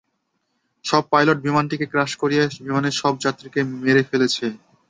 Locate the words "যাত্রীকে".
3.25-3.59